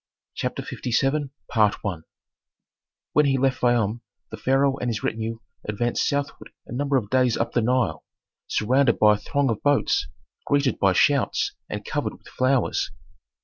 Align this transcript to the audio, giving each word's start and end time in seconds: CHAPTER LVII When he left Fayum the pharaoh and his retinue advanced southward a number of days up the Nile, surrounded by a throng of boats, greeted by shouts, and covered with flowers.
CHAPTER 0.33 0.63
LVII 0.63 1.29
When 3.13 3.25
he 3.27 3.37
left 3.37 3.61
Fayum 3.61 4.01
the 4.31 4.37
pharaoh 4.37 4.77
and 4.79 4.89
his 4.89 5.03
retinue 5.03 5.37
advanced 5.69 6.09
southward 6.09 6.49
a 6.65 6.71
number 6.73 6.97
of 6.97 7.11
days 7.11 7.37
up 7.37 7.51
the 7.51 7.61
Nile, 7.61 8.03
surrounded 8.47 8.97
by 8.97 9.13
a 9.13 9.17
throng 9.19 9.51
of 9.51 9.61
boats, 9.61 10.07
greeted 10.47 10.79
by 10.79 10.93
shouts, 10.93 11.53
and 11.69 11.85
covered 11.85 12.13
with 12.13 12.27
flowers. 12.29 12.89